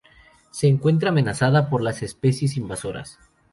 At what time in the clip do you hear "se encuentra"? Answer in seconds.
0.49-1.09